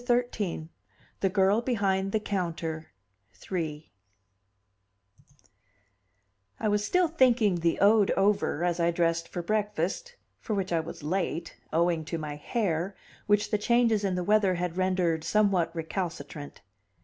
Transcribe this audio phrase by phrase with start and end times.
[0.03, 0.67] XIII:
[1.19, 2.87] The Girl Behind the Counter
[3.51, 3.91] III
[6.59, 10.79] I was still thinking the ode over as I dressed for breakfast, for which I
[10.79, 12.95] was late, owing to my hair,
[13.27, 16.61] which the changes in the weather had rendered somewhat recalcitrant.